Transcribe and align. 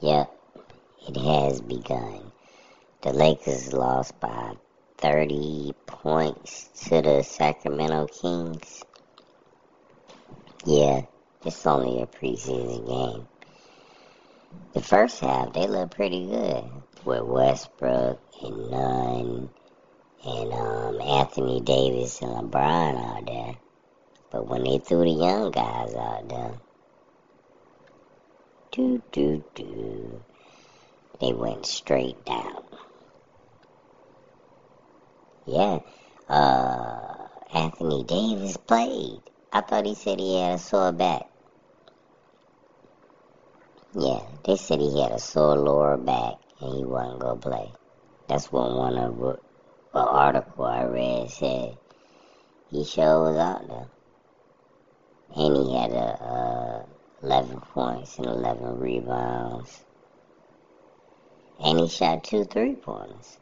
Yep, 0.00 0.32
it 1.08 1.16
has 1.16 1.60
begun. 1.60 2.30
The 3.00 3.12
Lakers 3.12 3.72
lost 3.72 4.20
by 4.20 4.54
30 4.98 5.72
points 5.86 6.68
to 6.84 7.02
the 7.02 7.22
Sacramento 7.24 8.06
Kings. 8.06 8.84
Yeah, 10.64 11.02
it's 11.44 11.66
only 11.66 12.00
a 12.00 12.06
preseason 12.06 12.86
game. 12.86 13.28
The 14.72 14.82
first 14.82 15.18
half, 15.18 15.52
they 15.52 15.66
looked 15.66 15.96
pretty 15.96 16.26
good 16.26 16.64
with 17.04 17.22
Westbrook 17.22 18.20
and 18.40 18.70
Nunn 18.70 19.50
and 20.24 20.52
um, 20.52 21.00
Anthony 21.00 21.60
Davis 21.60 22.22
and 22.22 22.52
LeBron 22.52 23.16
out 23.16 23.26
there. 23.26 23.54
But 24.30 24.46
when 24.46 24.62
they 24.62 24.78
threw 24.78 25.02
the 25.02 25.10
young 25.10 25.50
guys 25.50 25.92
out 25.96 26.28
there, 26.28 26.52
do 28.78 29.02
do 29.10 29.44
do, 29.56 30.22
they 31.20 31.32
went 31.32 31.66
straight 31.66 32.24
down. 32.24 32.62
Yeah, 35.46 35.80
uh, 36.28 37.26
Anthony 37.52 38.04
Davis 38.04 38.56
played. 38.56 39.20
I 39.52 39.62
thought 39.62 39.84
he 39.84 39.96
said 39.96 40.20
he 40.20 40.40
had 40.40 40.54
a 40.54 40.58
sore 40.58 40.92
back. 40.92 41.22
Yeah, 43.94 44.20
they 44.44 44.54
said 44.54 44.78
he 44.78 45.02
had 45.02 45.10
a 45.10 45.18
sore 45.18 45.56
lower 45.56 45.96
back 45.96 46.34
and 46.60 46.76
he 46.76 46.84
wasn't 46.84 47.18
gonna 47.18 47.40
play. 47.40 47.72
That's 48.28 48.52
what 48.52 48.76
one 48.76 48.96
of 48.96 49.20
an 49.20 49.38
article 49.92 50.64
I 50.64 50.84
read 50.84 51.30
said. 51.30 51.76
He 52.70 52.84
sure 52.84 53.24
was 53.24 53.38
out 53.38 53.66
there, 53.66 53.88
and 55.34 55.56
he 55.56 55.74
had 55.74 55.90
a, 55.90 56.22
uh, 56.22 56.97
11 57.22 57.60
points 57.60 58.18
and 58.18 58.26
11 58.26 58.78
rebounds, 58.78 59.84
and 61.62 61.80
he 61.80 61.88
shot 61.88 62.22
two 62.24 62.44
three 62.44 62.76
pointers. 62.76 63.38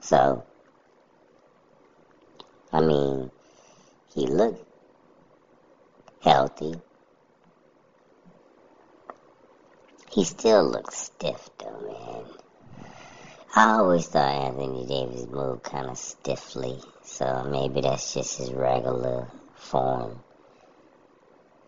So, 0.00 0.44
I 2.72 2.80
mean, 2.80 3.30
he 4.14 4.26
looked 4.26 4.64
healthy. 6.22 6.74
He 10.12 10.24
still 10.24 10.70
looks 10.70 10.98
stiff 10.98 11.50
though, 11.58 11.80
man. 11.80 12.31
I 13.54 13.72
always 13.72 14.06
thought 14.06 14.32
Anthony 14.32 14.86
Davis 14.86 15.26
moved 15.26 15.62
kind 15.64 15.90
of 15.90 15.98
stiffly, 15.98 16.80
so 17.04 17.44
maybe 17.50 17.82
that's 17.82 18.14
just 18.14 18.38
his 18.38 18.50
regular 18.50 19.28
form. 19.56 20.20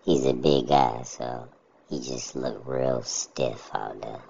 He's 0.02 0.24
a 0.24 0.32
big 0.32 0.68
guy, 0.68 1.02
so 1.02 1.46
he 1.90 2.00
just 2.00 2.36
looked 2.36 2.66
real 2.66 3.02
stiff 3.02 3.68
out 3.74 4.00
there. 4.00 4.22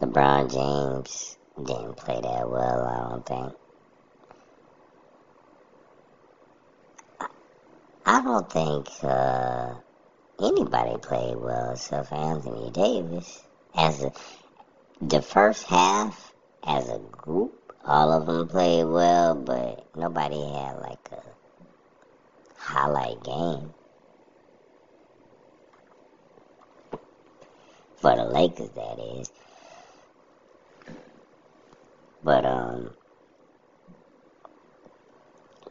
LeBron 0.00 0.52
James 0.52 1.36
didn't 1.56 1.96
play 1.96 2.20
that 2.20 2.48
well, 2.48 2.84
I 2.84 3.10
don't 3.10 3.26
think. 3.26 3.52
I 8.06 8.22
don't 8.22 8.50
think 8.52 8.88
uh, 9.02 9.74
anybody 10.40 10.96
played 10.98 11.36
well 11.36 11.72
except 11.72 12.08
for 12.08 12.14
Anthony 12.14 12.70
Davis. 12.70 13.42
As 13.74 14.02
a, 14.02 14.12
the 15.00 15.22
first 15.22 15.64
half, 15.64 16.32
as 16.64 16.88
a 16.88 16.98
group, 16.98 17.72
all 17.84 18.12
of 18.12 18.26
them 18.26 18.48
played 18.48 18.84
well, 18.84 19.34
but 19.34 19.86
nobody 19.96 20.40
had 20.40 20.78
like 20.80 21.08
a 21.12 21.22
highlight 22.56 23.22
game. 23.22 23.74
For 27.96 28.14
the 28.14 28.24
Lakers, 28.24 28.70
that 28.70 28.98
is. 29.18 29.30
But 32.22 32.44
um, 32.44 32.90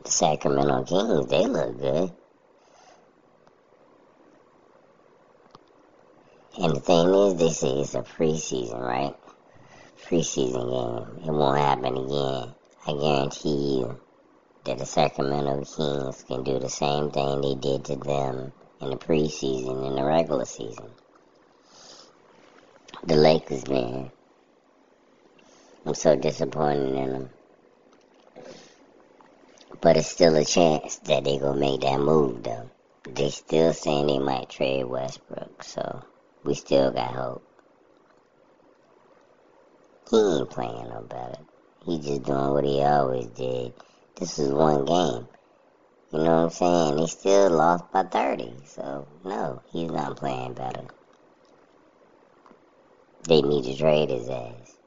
the 0.04 0.12
Sacramento 0.12 0.84
Kings, 0.84 1.28
they 1.30 1.46
look 1.46 1.80
good. 1.80 2.12
And 6.60 6.76
the 6.76 6.80
thing 6.80 7.14
is, 7.14 7.36
they 7.36 7.50
say 7.52 7.68
it's 7.82 7.94
a 7.94 8.02
preseason, 8.02 8.82
right? 8.82 9.16
Preseason 10.08 10.72
game. 10.72 11.28
It 11.28 11.32
won't 11.32 11.60
happen 11.60 11.96
again. 11.96 12.56
I 12.88 12.94
guarantee 12.94 13.78
you 13.78 14.00
that 14.64 14.80
the 14.80 14.86
Sacramento 14.88 15.66
Kings 15.66 16.24
can 16.24 16.44
do 16.44 16.58
the 16.58 16.70
same 16.70 17.12
thing 17.12 17.42
they 17.42 17.54
did 17.54 17.86
to 17.86 17.96
them 17.96 18.54
in 18.82 18.90
the 18.90 18.98
preseason 18.98 19.86
in 19.88 19.96
the 19.96 20.04
regular 20.04 20.46
season. 20.46 20.90
The 23.04 23.16
Lakers, 23.16 23.68
man. 23.68 24.12
I'm 25.86 25.94
so 25.94 26.16
disappointed 26.16 26.96
in 26.96 27.12
them. 27.12 27.30
But 29.80 29.98
it's 29.98 30.08
still 30.08 30.36
a 30.36 30.44
chance 30.44 30.96
that 31.06 31.24
they 31.24 31.38
gonna 31.38 31.60
make 31.60 31.82
that 31.82 32.00
move, 32.00 32.42
though. 32.42 32.72
They 33.04 33.30
still 33.30 33.74
saying 33.74 34.08
they 34.08 34.18
might 34.18 34.50
trade 34.50 34.86
Westbrook, 34.86 35.64
so 35.64 36.04
we 36.48 36.54
still 36.54 36.92
got 36.92 37.12
hope. 37.12 37.44
He 40.10 40.18
ain't 40.18 40.50
playing 40.50 40.88
no 40.88 41.02
better. 41.02 41.40
He 41.86 42.00
just 42.00 42.24
doing 42.24 42.52
what 42.52 42.64
he 42.64 42.82
always 42.82 43.28
did. 43.28 43.74
This 44.18 44.40
is 44.40 44.54
one 44.54 44.86
game. 44.86 45.28
You 46.14 46.20
know 46.20 46.44
what 46.44 46.44
I'm 46.44 46.50
saying? 46.50 46.96
They 46.96 47.08
still 47.08 47.50
lost 47.50 47.92
by 47.92 48.04
30. 48.04 48.54
So, 48.66 49.08
no, 49.26 49.62
he's 49.74 49.92
not 49.92 50.16
playing 50.16 50.54
better. 50.54 50.86
They 53.28 53.42
need 53.42 53.66
to 53.66 53.78
trade 53.78 54.10
his 54.10 54.30
ass. 54.30 54.78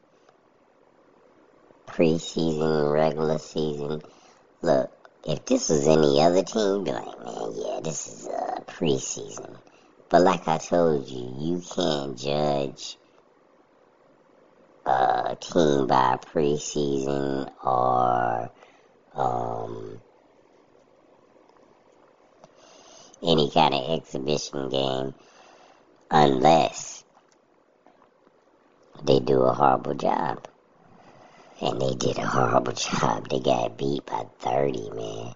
Preseason, 1.87 2.91
regular 2.91 3.38
season. 3.38 4.00
Look, 4.62 4.91
if 5.27 5.44
this 5.44 5.69
was 5.69 5.87
any 5.87 6.22
other 6.22 6.42
team, 6.42 6.84
be 6.84 6.92
like, 6.92 7.19
man, 7.22 7.53
yeah, 7.54 7.81
this 7.82 8.06
is 8.06 8.28
uh, 8.28 8.60
preseason. 8.66 9.59
But 10.10 10.22
like 10.22 10.48
I 10.48 10.59
told 10.59 11.09
you, 11.09 11.34
you 11.38 11.62
can't 11.72 12.19
judge 12.19 12.98
a 14.84 15.37
team 15.41 15.87
by 15.87 16.19
preseason 16.21 17.48
or 17.62 18.50
um, 19.15 20.00
any 23.22 23.50
kind 23.53 23.72
of 23.72 23.98
exhibition 23.98 24.69
game 24.69 25.15
unless 26.10 27.04
they 29.04 29.21
do 29.21 29.42
a 29.42 29.54
horrible 29.54 29.94
job. 29.94 30.48
And 31.62 31.81
they 31.81 31.94
did 31.94 32.19
a 32.19 32.27
horrible 32.27 32.72
job. 32.75 33.28
They 33.28 33.38
got 33.38 33.78
beat 33.78 34.04
by 34.06 34.25
30, 34.41 34.91
man. 34.91 35.34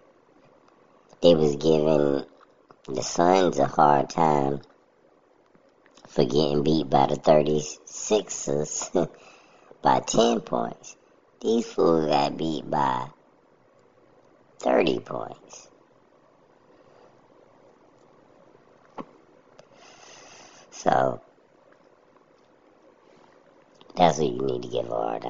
They 1.22 1.36
was 1.36 1.54
giving 1.54 2.24
the 2.86 3.02
Suns 3.02 3.58
a 3.58 3.66
hard 3.66 4.10
time 4.10 4.60
for 6.06 6.24
getting 6.24 6.62
beat 6.62 6.90
by 6.90 7.06
the 7.06 7.16
36ers 7.16 9.10
by 9.82 10.00
10 10.00 10.40
points. 10.42 10.96
These 11.40 11.66
fools 11.66 12.06
got 12.06 12.36
beat 12.36 12.70
by 12.70 13.08
30 14.58 15.00
points. 15.00 15.68
So, 20.70 21.22
that's 23.96 24.18
what 24.18 24.28
you 24.30 24.42
need 24.42 24.62
to 24.62 24.68
give 24.68 24.90
a 24.90 24.94
hard 24.94 25.24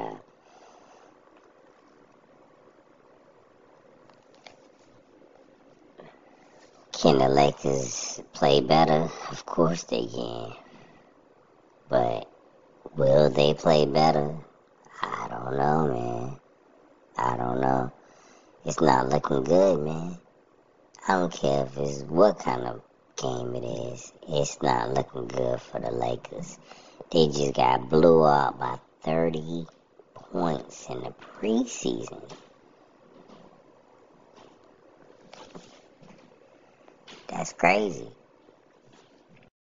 Can 7.04 7.18
the 7.18 7.28
Lakers 7.28 8.22
play 8.32 8.62
better? 8.62 9.10
Of 9.30 9.44
course 9.44 9.82
they 9.82 10.06
can. 10.06 10.54
But 11.86 12.26
will 12.96 13.28
they 13.28 13.52
play 13.52 13.84
better? 13.84 14.34
I 15.02 15.28
don't 15.28 15.58
know, 15.58 15.86
man. 15.86 16.40
I 17.18 17.36
don't 17.36 17.60
know. 17.60 17.92
It's 18.64 18.80
not 18.80 19.10
looking 19.10 19.44
good, 19.44 19.80
man. 19.80 20.16
I 21.06 21.12
don't 21.18 21.30
care 21.30 21.66
if 21.66 21.76
it's 21.76 22.00
what 22.04 22.38
kind 22.38 22.62
of 22.62 22.80
game 23.16 23.54
it 23.54 23.66
is. 23.92 24.10
It's 24.26 24.62
not 24.62 24.94
looking 24.94 25.28
good 25.28 25.60
for 25.60 25.80
the 25.80 25.90
Lakers. 25.90 26.58
They 27.12 27.26
just 27.26 27.52
got 27.52 27.90
blew 27.90 28.26
out 28.26 28.58
by 28.58 28.78
30 29.02 29.66
points 30.14 30.88
in 30.88 31.02
the 31.02 31.10
preseason. 31.10 32.22
Crazy. 37.58 38.08